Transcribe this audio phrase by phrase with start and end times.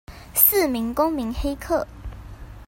[0.33, 1.87] 四名公民黑客